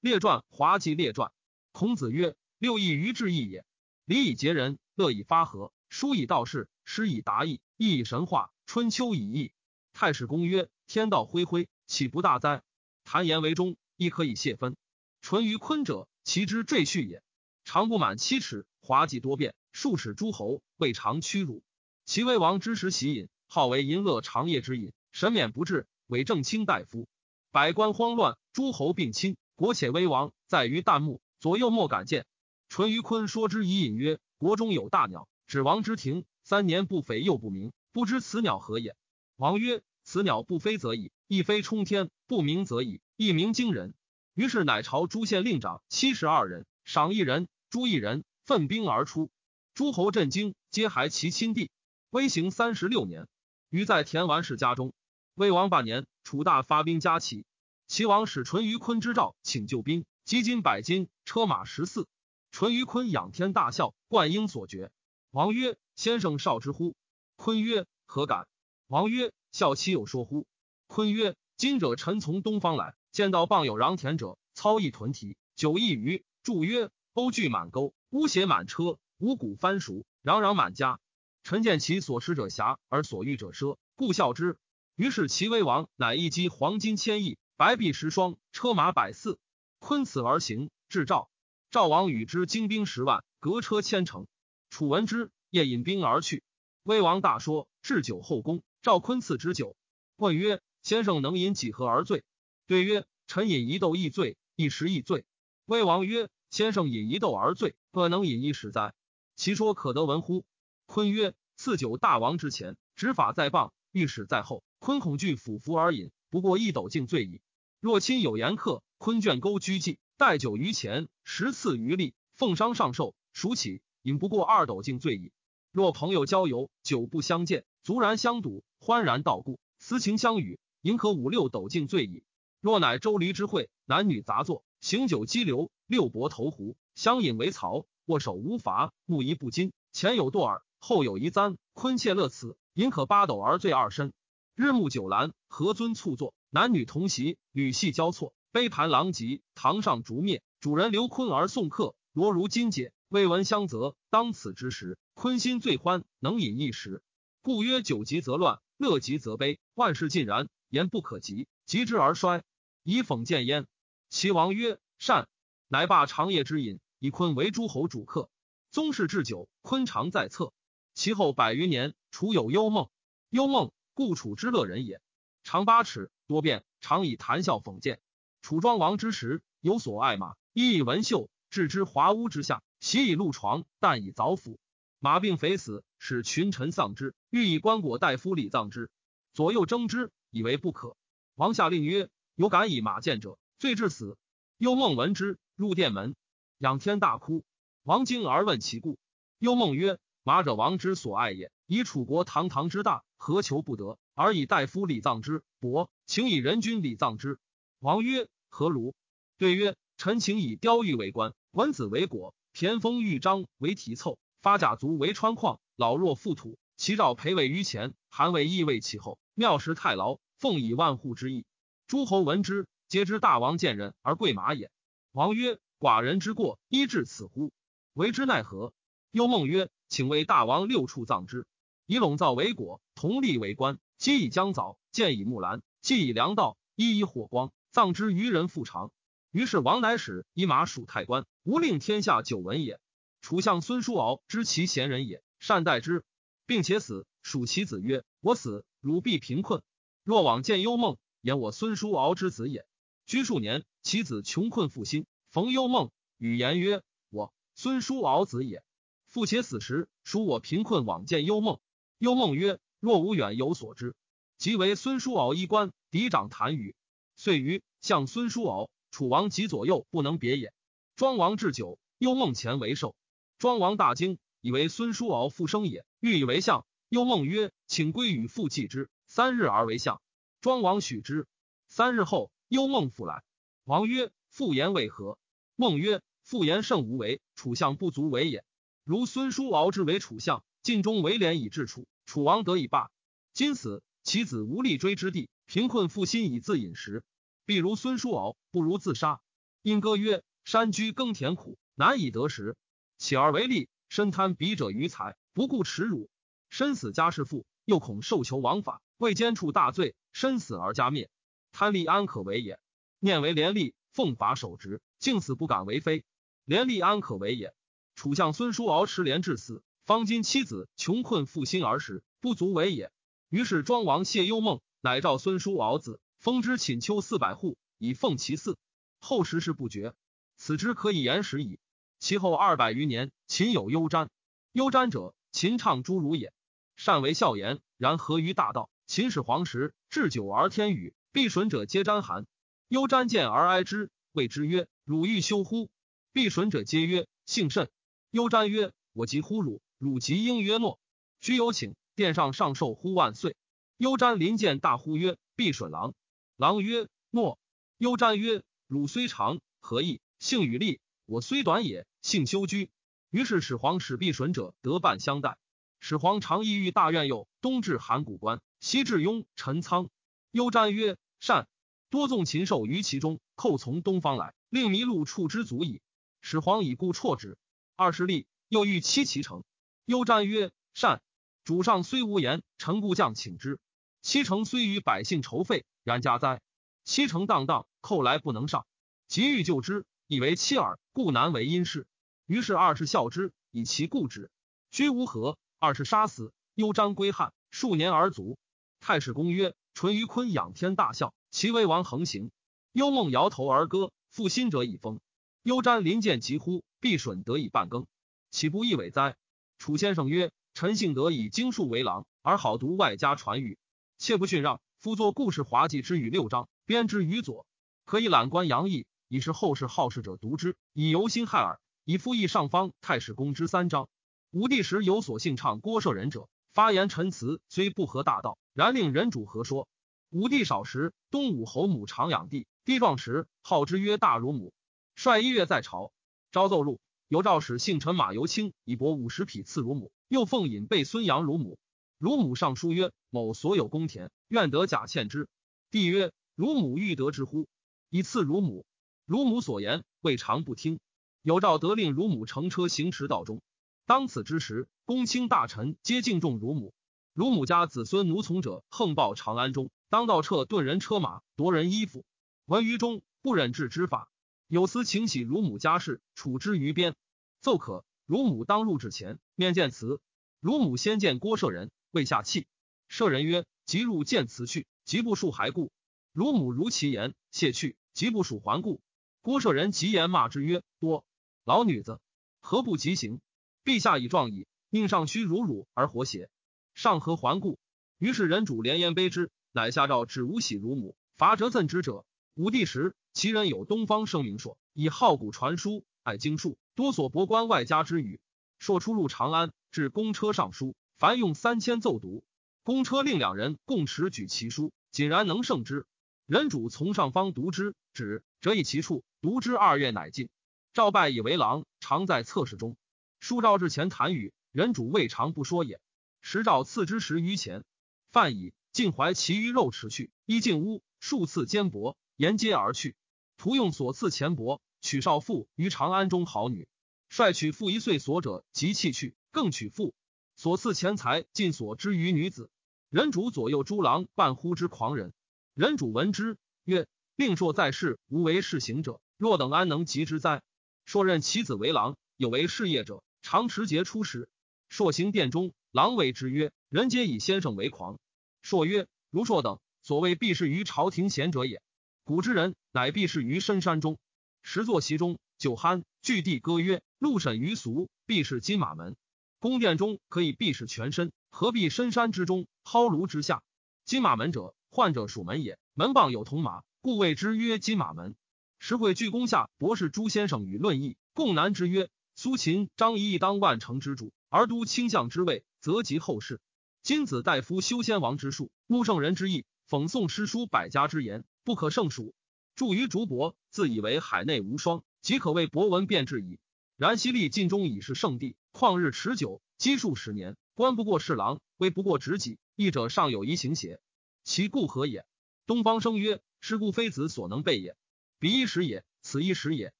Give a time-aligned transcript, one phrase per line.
[0.00, 1.30] 列传滑稽列传。
[1.72, 3.66] 孔子曰：“六艺于志义也。
[4.06, 9.52] 礼以节人，乐以发和，书以道事，诗以达意，义以神化，春秋以义。”
[9.92, 12.62] 太史公曰：“天道恢恢，岂不大哉？
[13.04, 14.74] 谈言为中，亦可以泄分。
[15.20, 17.22] 淳于髡者，其之赘婿也。
[17.64, 21.62] 长不满七尺，滑稽多变，数尺诸侯，未尝屈辱。
[22.06, 25.86] 齐威王之时喜饮，好为淫乐长夜之饮，神免不治。
[26.06, 27.06] 伪正卿大夫，
[27.52, 32.24] 百官慌乱，诸侯并侵，国且危亡，在于旦暮，左右莫敢见。
[32.70, 38.96] 淳于髡说之以隐曰：国中有大鸟，指王之庭，三年不匪又不鸣，不知此鸟何也。
[39.36, 43.92] 王曰：此鸟不飞则已，一飞冲天；不鸣则已，一鸣惊人。
[44.32, 49.30] 于是乃朝诸县令长七十二人，赏一人，诛一人，奋兵而出。
[49.74, 51.70] 诸侯震惊，皆还其亲弟。
[52.08, 53.28] 威行三十六年，
[53.68, 54.94] 于在田完氏家中。
[55.34, 57.44] 魏王八年，楚大发兵加齐，
[57.90, 62.06] 齐王使淳于髡之诏，请救兵，积金百斤，车马十四。
[62.52, 64.92] 淳于髡仰天大笑，冠英所绝。
[65.32, 66.94] 王曰：“先生少之乎？”
[67.36, 68.46] 髡曰：“何敢？”
[68.86, 70.46] 王曰：“笑其有说乎？”
[70.86, 76.24] 髡曰：“今者臣从东方来，见到傍有壤田者，操一屯蹄，九亿余。
[76.44, 81.00] 注曰：欧具满钩，乌鞋满车，五谷翻熟，攘攘满家。
[81.42, 84.56] 臣见其所食者狭，而所欲者奢，故笑之。”
[84.94, 89.36] 于是齐威王乃一击黄金千亿，白璧十双，车马百驷，
[89.80, 91.30] 昆此而行，至赵。
[91.70, 94.26] 赵王与之精兵十万，革车千乘。
[94.70, 96.42] 楚闻之，夜引兵而去。
[96.84, 98.62] 威王大说，置酒后宫。
[98.80, 99.76] 赵昆赐之酒，
[100.16, 102.24] 问曰：“先生能饮几何而醉？”
[102.66, 105.26] 对曰：“臣饮一斗亦醉，一时亦醉。”
[105.68, 108.94] 威王曰：“先生饮一斗而醉，何能饮一时哉？
[109.36, 110.46] 其说可得闻乎？”
[110.88, 117.42] 昆曰：“赐酒大王之前，执法在棒，御史在后。”昆恐惧俯伏而饮，不过一斗竟醉矣。
[117.80, 125.32] 若亲有言客，昆卷钩居计，待酒于前，十次余力，奉商上寿，数起饮不过二斗竟醉矣。
[125.72, 132.22] 若朋友交游，久不相见，足然相睹，欢然道故，私情相与，饮可五六斗竟醉矣。
[132.60, 144.12] 若乃周驴之会，男女杂作，行酒激流，六博投壶，相饮为曹，握手无罚，目仪不惊，前有堕耳，后有一簪，昆切乐此，饮可八斗而醉二身。
[144.54, 150.42] 日暮酒阑，何尊促坐，男女同席，女戏交错，杯盘狼藉，堂上烛灭。
[150.60, 153.96] 主人刘坤而送客，罗如金解，未闻相责。
[154.10, 157.02] 当此之时，坤心最欢，能饮一时。
[157.40, 162.42] 故曰：酒极则乱，乐极则悲，万事尽然，言不可及，及之而衰，
[162.82, 163.66] 以讽谏焉。
[164.10, 165.26] 齐王曰：善。
[165.68, 168.28] 乃罢长夜之饮，以坤为诸侯主客。
[168.70, 170.52] 宗室置酒，坤常在侧。
[170.92, 172.90] 其后百余年，楚有幽梦，
[173.30, 173.70] 幽梦。
[174.00, 175.02] 故楚之乐人也，
[175.42, 178.00] 长八尺，多变，常以谈笑讽谏。
[178.40, 184.58] 楚庄王之时，有所爱马，衣以文绣，置之华屋之下，席以露床，但以凿斧。
[185.00, 188.90] 马病肥死，使群臣丧之，欲以棺椁大夫礼葬之。
[189.34, 190.96] 左右争之，以为不可。
[191.34, 194.16] 王下令曰：有敢以马见者，罪至死。
[194.56, 196.16] 幽梦闻之，入殿门，
[196.56, 197.44] 仰天大哭。
[197.82, 198.98] 王惊而问其故。
[199.38, 203.04] 幽梦曰：马者王之所爱也，以楚国堂堂之大。
[203.20, 205.44] 何求不得，而以大夫礼葬之？
[205.58, 207.38] 伯，请以人君礼葬之。
[207.78, 208.94] 王曰：何如？
[209.36, 219.18] 对曰：臣请以雕玉为冠，文子为果，田丰玉章为题凑，发甲卒为穿框，老弱覆土，其诏陪位于前，韩为义位其后。
[219.34, 221.44] 庙石太牢，奉以万户之意。
[221.86, 224.70] 诸侯闻之，皆知大王见人而贵马也。
[225.12, 227.52] 王曰：寡人之过，依至此乎？
[227.92, 228.72] 为之奈何？
[229.10, 231.46] 幽梦曰：请为大王六处葬之。
[231.90, 238.92] 以陇造为果，同立为官，皆以姜枣，建以木兰，既以粮道，衣以火光，葬之于人复长。
[239.32, 242.78] 于是王乃使以马属太官，无令天下久闻也。
[243.20, 246.04] 楚相孙叔敖知其贤人也，善待之，
[246.46, 247.08] 并且死。
[247.22, 249.60] 属其子曰：“我死，汝必贫困。
[250.04, 252.68] 若往见幽梦，言我孙叔敖之子也。”
[253.04, 258.62] 居数年，其子穷困复兴，逢幽梦，语言曰：“我孙叔敖子也。”
[259.10, 261.58] 父且死时，属我贫困，往见幽梦。
[262.00, 263.94] 幽梦曰：“若无远有所知，
[264.38, 266.74] 即为孙叔敖衣冠，嫡长谈语。
[267.14, 270.54] 遂于向孙叔敖，楚王及左右不能别也。”
[270.96, 272.96] 庄王置酒，幽梦前为寿。
[273.38, 276.64] 庄王大惊，以为孙叔敖复生也，欲以为相。
[276.88, 280.00] 幽梦曰：“请归与父祭之，三日而为相。”
[280.40, 281.26] 庄王许之。
[281.68, 283.22] 三日后，幽梦复来。
[283.64, 285.18] 王曰：“复言为何？”
[285.54, 288.42] 梦曰：“复言甚无为，楚相不足为也。
[288.84, 292.92] 如孙叔敖之为楚相。”晋中为廉以治楚，楚王得以罢。
[293.32, 297.02] 今死，其子无立锥之地，贫困负心以自饮食。
[297.44, 299.20] 必如孙叔敖，不如自杀。
[299.62, 302.56] 因歌曰：“山居耕田苦，难以得食。
[302.98, 306.08] 起而为利，深贪彼者于财，不顾耻辱，
[306.50, 311.10] 身死家事富，又恐受囚枉法，未奸处大罪，身死而家灭，
[311.50, 312.60] 贪利安可为也？
[313.00, 316.04] 念为廉吏，奉法守职，竟死不敢为非，
[316.44, 317.52] 廉吏安可为也？
[317.96, 322.92] 楚相孙叔敖持廉至死，方今妻子穷困负心而食，不足为也。
[323.28, 328.56] 于是庄王谢幽梦，乃召孙叔敖子，封之寝丘四百户，以奉其祀。
[329.00, 329.92] 后时事不绝，
[330.36, 331.58] 此之可以言时矣。
[331.98, 334.10] 其后二百余年，秦有幽瞻。
[334.52, 336.32] 幽瞻者，秦唱诸儒也，
[336.76, 338.70] 善为笑言，然合于大道。
[338.86, 342.28] 秦始皇时，置酒而天雨，必损者皆瞻寒。
[342.68, 345.68] 幽瞻见而哀之，谓之曰：“汝欲休乎？”
[346.14, 347.68] 必损者皆曰：“幸甚。”
[348.12, 350.78] 幽瞻曰：“我即乎汝，汝即应曰诺。”
[351.20, 353.34] 居有请，殿上上寿呼万岁。
[353.78, 355.94] 幽瞻临见，大呼曰：“必损郎！”
[356.36, 357.38] 郎曰：“诺。”
[357.78, 358.42] 幽瞻曰。
[358.66, 360.00] 汝虽长，何意？
[360.18, 362.70] 性与利，我虽短也，性休居。
[363.10, 365.38] 于是始皇使必损者得伴相待。
[365.80, 369.88] 始皇常意欲大院右，东至函谷关，西至雍陈仓。
[370.30, 371.48] 幽瞻曰：“善。”
[371.90, 375.82] 多纵禽兽于其中，寇从东方来，令麋鹿触之足矣。
[376.20, 377.36] 始皇以故辍之。
[377.74, 379.42] 二十立，又欲欺其城。
[379.90, 381.02] 幽瞻曰：“善。”
[381.42, 383.58] 主上虽无言，臣故将请之。
[384.02, 386.40] 七城虽与百姓仇废，然家哉？
[386.84, 388.66] 七城荡荡，寇来不能上，
[389.08, 391.88] 急欲救之，以为妻耳，故难为因事。
[392.26, 394.30] 于是二世孝之，以其故之。
[394.70, 398.38] 居无何，二世杀死，幽瞻归汉，数年而卒。
[398.78, 402.30] 太史公曰：淳于髡仰天大笑，其威王横行。
[402.70, 405.00] 幽梦摇头而歌，负心者以封。
[405.42, 407.88] 幽瞻临见疾呼，必损得以半更，
[408.30, 409.16] 岂不易伟哉？
[409.60, 413.58] 楚先生曰：臣幸得以经术为郎，而好读外家传语，
[413.98, 414.58] 切不逊让。
[414.78, 416.48] 夫作故事滑稽之语六章。
[416.64, 417.44] 编之于左，
[417.84, 421.60] 可以览观洋溢，以是后世好事者读之，以由心害耳。
[421.84, 423.90] 以复议上方太史公之三章。
[424.30, 429.68] 武帝时有所信唱郭舍人者，发言陈词，虽不合大道，然令人主何说？
[430.08, 434.54] 武帝少时，东武侯母常养帝，帝壮时，号之曰大乳母。
[434.94, 435.92] 率一月在朝，
[436.32, 436.80] 朝奏入，
[437.10, 441.58] 有诏使幸臣马由卿以帛五十匹赐乳母，又奉引备孙阳乳母。
[441.98, 445.28] 乳母上书曰：某所有公田，愿得假欠之。
[445.72, 446.12] 帝曰。
[446.36, 447.48] 乳母欲得之乎？
[447.88, 448.64] 以赐乳母。
[449.06, 450.78] 乳母所言未尝不听。
[451.22, 453.42] 有诏得令乳母乘车行驰道中。
[453.86, 456.72] 当此之时，公卿大臣皆敬重乳母。
[457.12, 462.04] 乳母家子孙奴从者横暴长安中，当道撤遁人车马，夺人衣服。
[462.46, 464.08] 闻于中，不忍治之法。
[464.50, 466.96] 有司请起汝母家事，处之于边。
[467.40, 467.84] 奏可。
[468.04, 470.00] 汝母当入之前，面见辞。
[470.40, 472.48] 汝母先见郭舍人，未下气。
[472.88, 475.70] 舍人曰：“即入见辞去，即不恕还故。”
[476.12, 478.80] 汝母如其言，谢去，即不属还故。
[479.20, 481.04] 郭舍人急言骂之曰：“多
[481.44, 482.00] 老女子，
[482.40, 483.20] 何不急行？
[483.64, 486.28] 陛下已状矣，命上须如汝而活邪？
[486.74, 487.60] 上何还故？”
[487.98, 492.04] 于是人主连言卑之，乃下诏止无喜汝母，罚折赠之者。
[492.34, 498.20] 武帝时，其人有东方声名说，以好古传书，爱经术，多所博观外家之语。
[498.58, 502.22] 说出入长安，至公车上书，凡用三千奏读。
[502.62, 505.86] 公车令两人共持举其书，仅然能胜之。
[506.26, 510.28] 人主从上方读之，止，折以其处，读之二月，乃尽。
[510.72, 512.76] 赵拜以为郎，常在侧室中。
[513.18, 515.80] 书赵至前谈语，人主未尝不说也。
[516.20, 517.64] 时赵赐之十余钱，
[518.12, 522.96] 饭已，尽怀其余肉持去，衣进屋，数次坚薄，沿街而去。
[523.38, 526.68] 徒用所赐钱帛，取少妇于长安中好女，
[527.08, 529.94] 率取妇一岁所者即弃去，更取妇
[530.36, 532.50] 所赐钱财尽所之于女子。
[532.90, 535.14] 人主左右诸郎半呼之狂人。
[535.54, 536.86] 人主闻之曰
[537.16, 540.42] ：“令硕在世，无为世行者，若等安能及之哉？”
[540.84, 544.28] 硕任其子为郎，有为事业者，常持节出使。
[544.68, 547.98] 硕行殿中，郎谓之曰：“人皆以先生为狂。”
[548.42, 551.62] 硕曰：“如硕等所谓避世于朝廷贤者也。
[552.10, 553.96] 古之人乃避世于深山中，
[554.42, 558.96] 时坐席中，酒酣，据地歌曰：‘陆审于俗，避世金马门。’
[559.38, 563.44] 宫殿中可以避世全身，何必深山之中，蒿庐之下？
[563.84, 568.16] 金马门者。”患者属门也，门傍有铜马，故谓之曰金马门。
[568.58, 576.40] 时会巨宫下博士朱先生与论议，共难之曰：苏秦、张仪亦当万乘之主，而都卿相之位，则及后世。
[576.82, 582.14] 金子大夫修仙王之术，慕圣人之意，讽诵诗书百家之言，不可胜数。
[582.54, 586.38] 著于竹帛，自以为海内无双，即可谓博闻辩志矣。
[586.76, 593.80] 然西历晋中已是圣地，旷日持久，积数十年，官不过侍郎，威不过执戟，义者尚有一行邪？
[594.24, 595.06] 其故何也？
[595.46, 597.76] 东方生曰：“是故非子所能备也。
[598.18, 599.72] 彼一时也，此一时也，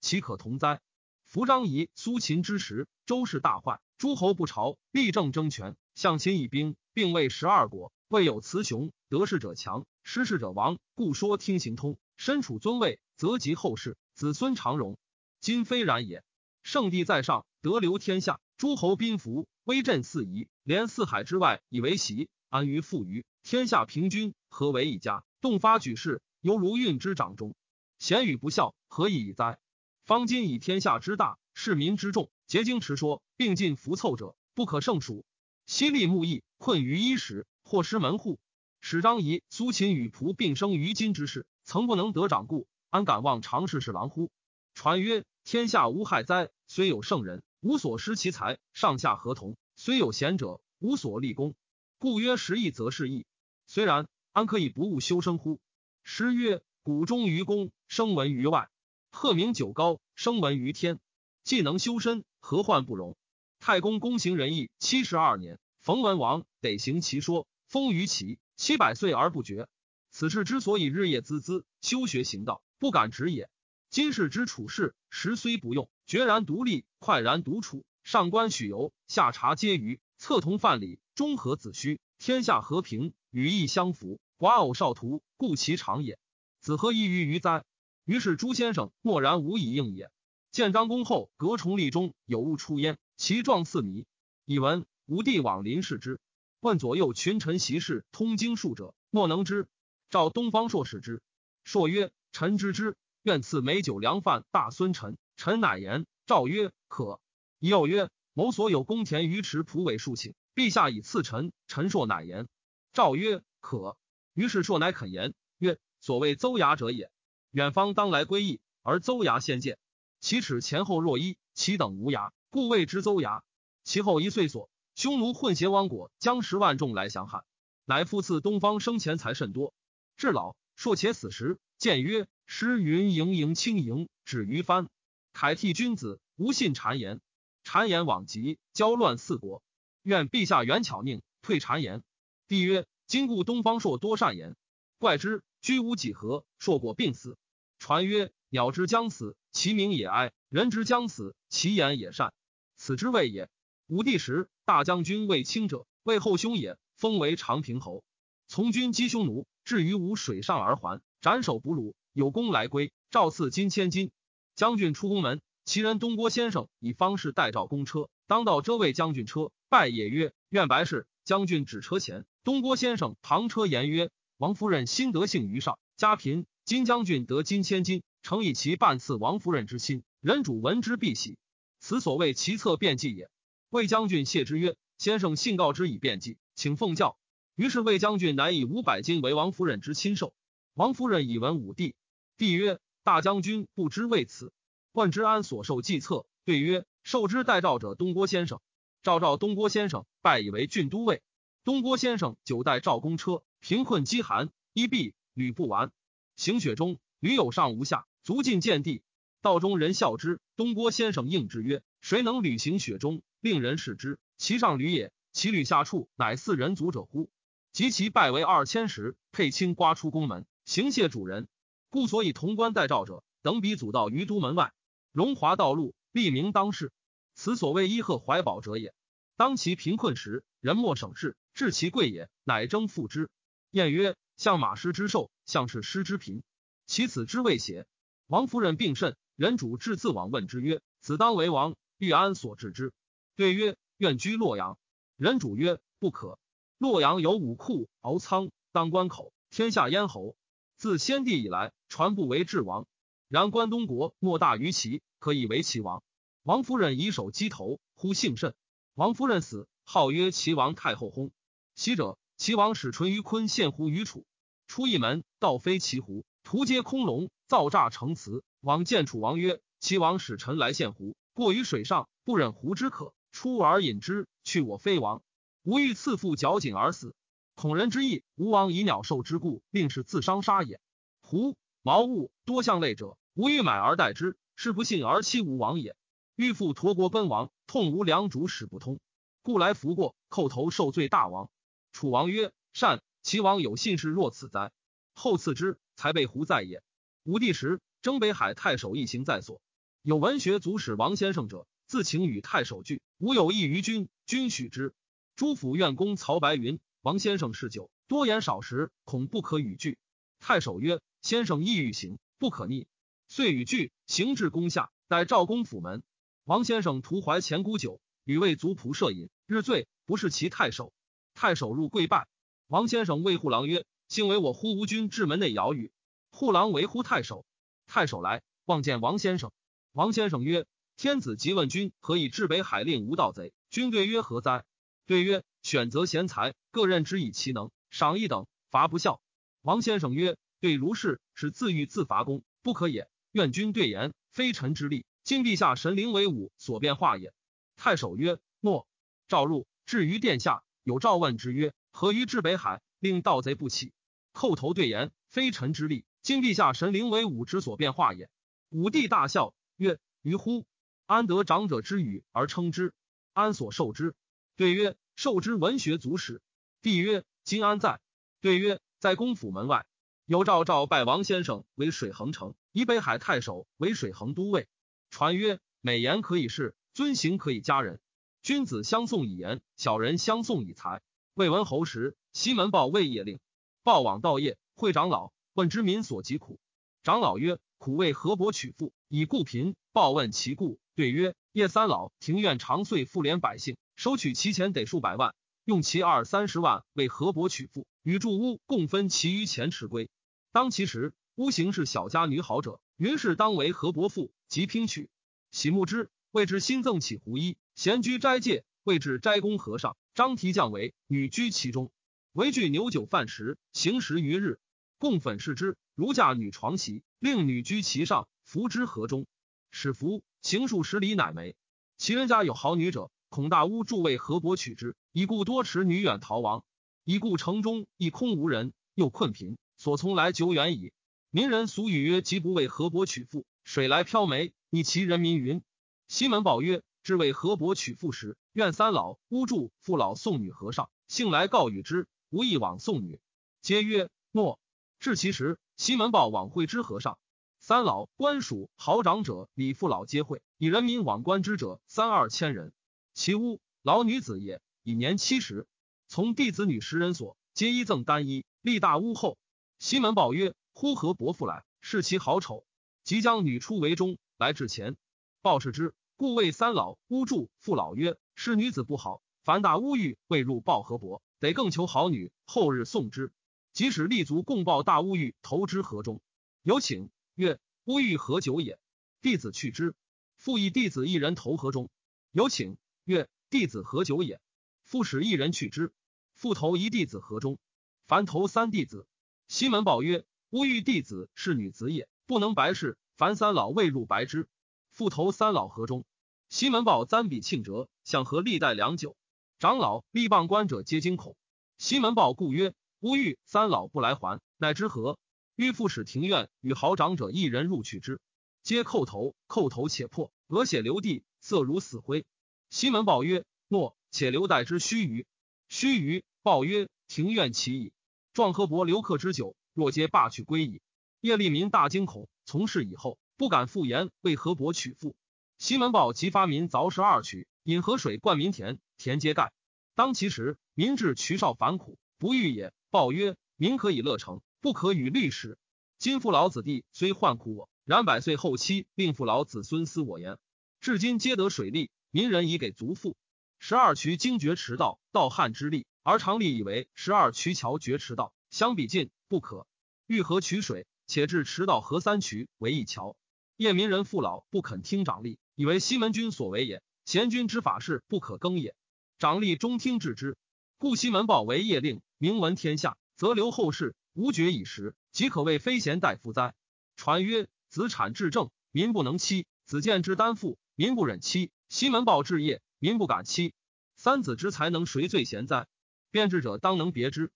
[0.00, 0.80] 岂可同哉？
[1.24, 10.78] 扶张仪、苏秦之时，周氏大坏，诸侯不朝，立政争权，向秦以兵，并为十二国，未有雌雄，得势者强，失势者亡。
[10.94, 14.98] 故说听行通，身处尊位，则及后世，子孙长荣。
[15.40, 16.22] 今非然也。
[16.62, 25.24] 圣帝在上，得留天下，诸侯宾服，威震四夷，连四海之外以为席，安于富余，天下平均，何为一家？
[25.40, 27.54] 动发举事，犹如运之掌中。
[27.98, 29.58] 贤与不孝，何以已哉？
[30.04, 35.24] 方今以天下之大，市民之众，结经持说，并进服凑者，不可胜数。
[35.64, 38.38] 犀利木易，困于衣食，或失门户。
[38.82, 44.30] 使张仪、苏秦与仆并生于今之事，曾不能得长故，安敢望长世侍郎乎？
[44.74, 46.50] 传曰：天下无害哉？
[46.66, 51.54] 虽有圣人，无所失其才；上下合同，虽有贤者，无所立功。
[51.96, 53.24] 故曰：时义则是义。
[53.66, 55.58] 虽然，安可以不务修身乎？
[56.04, 58.68] 诗曰：谷中于公，声闻于外。
[59.10, 61.00] 鹤鸣九高，声闻于天。
[61.42, 63.16] 既能修身，何患不容？
[63.60, 69.66] 太公公行仁义七十二年，冯文王得行其说，风于齐七百岁而不绝。
[70.10, 73.48] 此事之所以日夜孜孜修学行道，不敢止也。
[73.88, 77.86] 今世之处事，时虽不用，决然独立，快然独处。
[78.04, 84.20] 上官许由，下察皆愚，策同范蠡，中和子虚，天下和平，与义相符。
[84.36, 86.18] 寡偶少徒，故其长也。
[86.60, 87.64] 子何异于于哉？
[88.04, 90.10] 于是朱先生默然无以应也。
[90.50, 94.04] 见张公后，隔重立中有物出焉，其状似迷。
[94.44, 96.20] 以闻吴帝往临视之，
[96.62, 99.66] 问左右群臣习事通经术者，莫能知。
[100.10, 101.20] 召东方朔使之，
[101.64, 106.06] 朔曰：“臣知之，愿赐美酒良饭。”大孙臣，臣乃言。
[106.24, 107.20] 诏曰：“可。”
[107.58, 112.46] 又曰：“某所有公田鱼池蒲苇数顷，陛下以赐臣。”臣朔乃言。
[112.92, 113.98] 诏曰：“可。”
[114.32, 117.10] 于是朔乃肯言，曰：“所谓邹牙者也。”
[117.50, 119.78] 远方当来归义，而邹牙先见，
[120.20, 123.42] 其齿前后若一，其等无牙，故谓之邹牙。
[123.82, 127.44] 其后一岁所，匈奴混邪王果将十万众来降汉，
[127.86, 129.72] 乃复赐东方生钱财甚多。
[130.16, 134.88] 至老，朔且死时，见曰：“诗云盈盈轻盈，止于藩。
[135.32, 137.20] 凯替君子，无信谗言。
[137.64, 139.62] 谗言往极，交乱四国。
[140.02, 142.02] 愿陛下远巧佞，退谗言。”
[142.46, 144.56] 帝曰：“今故东方朔多善言，
[144.98, 145.42] 怪之。
[145.62, 147.38] 居无几何，硕果病死。”
[147.78, 152.34] 传曰：“鸟之将死，其鸣也哀；人之将死，其言也善。
[152.76, 153.48] 此之谓也。”
[153.92, 158.02] 武帝时，大将军卫青者，魏后兄也，封为长平侯。
[158.48, 164.10] 从军击匈奴，至于吴水上而还，斩首俘虏，有功来归，诏赐金千金。
[164.54, 174.08] 将军出宫门，其人东郭先生以方士代召公车，当道遮卫将军车，拜也曰：“愿白事。”将军指车前，东郭先生旁车言曰
[174.38, 181.36] ：“王夫人心得幸于上，家贫。”金将军得金千金，诚以其半赐王夫人之心，人主闻之必喜。
[181.78, 183.28] 此所谓其策辩计也。
[183.72, 187.16] 魏将军谢之曰：“先生信告之以便计，请奉教。”
[187.56, 190.34] 于是魏将军乃以五百金为王夫人之亲授。
[190.74, 191.94] 王夫人以闻武帝，
[192.36, 194.52] 帝曰：“大将军不知为此，
[194.92, 198.60] 问之安所受计策？”对曰：“受之代诏者东郭先生。”
[199.02, 201.22] 赵赵东郭先生拜以为郡都尉。
[201.64, 205.92] 东郭先生久待赵公车，贫困饥寒，衣敝履不完。
[206.36, 209.02] 行雪中，屡有上无下，足尽见地。
[209.40, 210.42] 道中人笑之。
[210.56, 214.18] 东郭先生应之曰：“谁能履行雪中，令人视之？
[214.36, 217.30] 其上履也，其履下处，乃似人足者乎？”
[217.72, 221.48] 及其拜为二千石，佩青刮出宫门，行谢主人。
[221.88, 224.74] 故所以潼关待诏者，等比祖道于都门外，
[225.12, 226.92] 荣华道路，立名当世。
[227.34, 228.92] 此所谓伊贺怀宝者也。
[229.36, 233.30] 当其贫困时，人莫省事；至其贵也，乃征复之。
[233.70, 236.42] 晏曰：“相马师之寿。”向是失之贫，
[236.86, 237.86] 其子之未邪？
[238.26, 242.92] 王夫人病甚，人主至自往问之曰：“子当为王，欲安所置之？”
[243.36, 244.76] 对曰：“愿居洛阳。”
[245.16, 246.40] 人主曰：“不可。
[246.76, 250.34] 洛阳有武库、敖仓、当关口，天下咽喉。
[250.76, 252.88] 自先帝以来，传不为治王。
[253.28, 256.02] 然关东国莫大于齐，可以为齐王。
[256.42, 258.56] 王夫人以手击头，呼幸甚。
[258.94, 261.08] 王夫人死，号曰齐王太后。
[261.08, 261.30] 薨。
[261.76, 264.26] 昔者，齐王使淳于髡献乎于楚。
[264.66, 268.42] 出一门，道非齐胡，图皆空龙，造诈成词。
[268.60, 273.14] 往见楚王曰：“齐王使臣来献胡，过于水上，不忍胡之可。
[273.32, 275.22] 出而饮之，去我非王。
[275.62, 277.14] 吾欲赐父绞颈而死，
[277.54, 278.24] 恐人之意。
[278.34, 280.80] 吾王以鸟兽之故，令是自伤杀也。
[281.22, 285.96] 胡毛物多相类者，吾欲买而代之，是不信而欺吾王也。
[286.36, 289.00] 欲复陀国奔亡，痛无良主使不通，
[289.40, 291.08] 故来服过，叩头受罪。
[291.08, 291.50] 大王
[291.92, 293.02] 楚王曰：善。
[293.22, 294.72] 齐王有信士若此哉？
[295.14, 296.82] 后赐之，才被胡在也。
[297.22, 299.60] 武帝时，征北海太守一行在所。
[300.04, 303.00] 有文学祖史王先生者，自请与太守聚。
[303.18, 304.96] 吾有意于君，君许之。
[305.36, 309.98] 诸府院公曹白云：王先生嗜酒，多言少食，恐不可与聚。
[310.40, 312.88] 太守曰：先生意欲行，不可逆。
[313.28, 316.02] 遂与聚，行至宫下，待赵公府门。
[316.42, 320.92] 王先生徒怀前姑酒，与魏族仆射饮，日醉，不是其太守。
[321.32, 322.26] 太守入跪拜。
[322.66, 325.92] 王先生谓护郎曰：幸为我呼吴君至门内摇语。
[326.32, 327.46] 护郎为呼太守。
[327.86, 329.52] 太守来，望见王先生。
[329.92, 330.64] 王先生曰
[330.96, 334.64] ：“天子即问君何以至北海令无盗贼？”君对曰：“何哉？”
[335.04, 339.20] 对曰：“选择贤才，各任之以其能，赏一等，罚不孝。”
[339.60, 343.10] 王先生曰：“对如是，是自欲自伐功，不可也。
[343.32, 345.04] 愿君对言，非臣之力。
[345.24, 347.34] 今陛下神灵为武，所变化也。”
[347.76, 348.88] 太守曰：“诺。”
[349.28, 353.92] 召入，至于殿下，有诏问之曰：“何于至北海，令盗贼不起？”
[354.32, 358.30] 叩头对言：“非臣之力，今陛下神灵为武之所变化也。”
[358.70, 359.52] 武帝大笑。
[359.76, 360.64] 曰：于乎？
[361.06, 362.94] 安得长者之语而称之？
[363.32, 364.14] 安所受之？
[364.56, 366.40] 对曰：受之文学足史。
[366.80, 368.00] 帝曰：今安在？
[368.40, 369.86] 对曰：在公府门外。
[370.24, 374.68] 有诏诏拜王先生为水衡城，以北海太守为水衡都尉。
[375.10, 378.00] 传曰：美言可以事，尊行可以加人。
[378.40, 381.02] 君子相送以言，小人相送以财。
[381.34, 383.40] 魏文侯时，西门豹魏业令，
[383.82, 386.60] 豹往道业，会长老问之民所疾苦。
[387.02, 388.92] 长老曰：苦为河伯取妇。
[389.08, 395.34] 以故贫，报问其故，对曰：叶三老庭院长岁复连百姓，收取其钱得数百万，
[395.64, 400.08] 用其二三十万为河伯娶妇，与住屋共分其余钱持归。
[400.52, 405.10] 当其时，屋行是小家女好者，云氏当为河伯妇，即聘娶。
[405.50, 409.96] 喜慕之，谓之新赠起胡衣，闲居斋戒，谓之斋公和尚。
[410.14, 411.90] 张提降为女居其中，
[412.32, 414.60] 为具牛酒饭食，行十余日，
[414.98, 418.26] 共粉饰之，如嫁女床席，令女居其上。
[418.42, 419.26] 服之河中，
[419.70, 421.54] 使服行数十里，乃没。
[421.96, 426.64] 其人家有好女者，恐大屋助为河伯取之，以故多持女远逃亡。
[427.04, 430.92] 以故城中亦空无人，又困贫，所从来久远矣。
[431.30, 435.62] 民人俗语曰：“即不为河伯取妇，水来漂梅。”逆其人民云。
[436.08, 443.20] 西门宝曰：“至为河伯取妇时，愿三老屋助父老送女和尚，幸来告与之，无意往送女。”
[443.62, 444.58] 皆曰：“诺。”
[445.02, 447.18] 至其时，西门豹往会之和尚。
[447.58, 452.72] 三老官属豪长者，李父老皆会，以人民往观之者三二千人。
[453.12, 455.66] 其屋老女子也，已年七十，
[456.06, 459.38] 从弟子女十人所，皆衣赠单衣，立大屋后。
[459.80, 462.64] 西门豹曰：“呼何伯父来，视其好丑。”
[463.02, 464.96] 即将女出为中，来至前，
[465.40, 473.32] 报视之，故谓三老屋住父老曰：“是女子不好，凡大屋欲未入报何伯，得更求好女，后日送之。
[473.72, 476.20] 即使立足共报大屋欲投之河中，
[476.62, 478.78] 有请。”曰：乌欲何久也？
[479.22, 479.94] 弟子去之。
[480.36, 481.88] 复以弟子一人投河中。
[482.30, 482.76] 有请。
[483.04, 484.40] 曰：弟子何久也？
[484.84, 485.94] 复使一人去之。
[486.34, 487.58] 复投一弟子河中。
[488.06, 489.06] 凡投三弟子。
[489.48, 492.98] 西门豹曰：乌欲弟子是女子也，不能白事。
[493.16, 494.48] 凡三老未入白之。
[494.90, 496.04] 复投三老河中。
[496.50, 499.16] 西门豹簪比庆折，想和历代良久。
[499.58, 501.36] 长老立棒观者皆惊恐。
[501.78, 505.18] 西门豹故曰：乌欲三老不来还，乃之何？
[505.56, 508.20] 欲复使庭院与豪长者一人入取之，
[508.62, 512.24] 皆叩头，叩头且破，额血流地，色如死灰。
[512.70, 515.24] 西门豹曰：“诺。”且留待之须臾。
[515.68, 517.92] 须臾，报曰：“庭院起矣。”
[518.34, 520.80] 壮河伯留客之酒，若皆罢去归矣。
[521.20, 525.16] 叶利民大惊恐，从事以后，不敢复言为河伯取妇。
[525.58, 529.52] 西门豹即发民凿石二渠，引河水灌民田，田皆盖。
[529.96, 532.72] 当其时，民至渠少烦苦，不欲也。
[532.92, 535.56] 报曰：“民可以乐成。”不可与律使。
[535.98, 540.36] 今父老子弟虽患苦我，然百岁后期，令父老子孙思我言。
[540.78, 543.16] 至今皆得水利，民人已给足富。
[543.58, 549.66] 十二渠经绝池道，道汉之利，而常立以为十二渠桥绝池道，相比尽不可。
[550.06, 553.16] 欲河取水，且至池道河三渠为一桥。
[553.56, 556.82] 夜民人父老不肯听长吏，以为西门君所为也。
[557.06, 558.76] 贤君之法事不可更也。
[559.18, 560.36] 长吏终听治之，
[560.76, 563.96] 故西门豹为业令，名闻天下，则留后世。
[564.12, 566.54] 无绝以时，即可谓非贤代夫哉？
[566.94, 573.54] 传曰：子产至政，民不能欺；子建之担负，民不忍欺；西门豹治业，民不敢欺。
[573.96, 575.66] 三子之才能，谁最贤哉？
[576.12, 577.32] 辩智者当能别之。